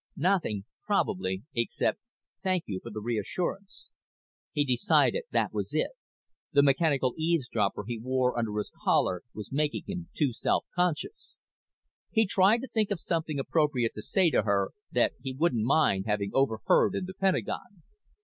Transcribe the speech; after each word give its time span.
Nothing, 0.17 0.65
probably, 0.83 1.43
except 1.53 1.99
"Thank 2.41 2.63
you 2.65 2.79
for 2.81 2.89
the 2.89 2.99
reassurance." 3.01 3.91
He 4.51 4.65
decided 4.65 5.25
that 5.29 5.53
was 5.53 5.75
it; 5.75 5.91
the 6.51 6.63
mechanical 6.63 7.13
eavesdropper 7.19 7.83
he 7.87 7.99
wore 7.99 8.35
under 8.35 8.57
his 8.57 8.71
collar 8.83 9.21
was 9.35 9.51
making 9.51 9.83
him 9.85 10.09
too 10.15 10.33
self 10.33 10.65
conscious. 10.73 11.35
He 12.09 12.25
tried 12.25 12.61
to 12.61 12.67
think 12.67 12.89
of 12.89 12.99
something 12.99 13.37
appropriate 13.37 13.93
to 13.93 14.01
say 14.01 14.31
to 14.31 14.41
her 14.41 14.71
that 14.91 15.13
he 15.21 15.33
wouldn't 15.33 15.65
mind 15.65 16.05
having 16.07 16.31
overheard 16.33 16.95
in 16.95 17.05
the 17.05 17.13
Pentagon. 17.13 17.83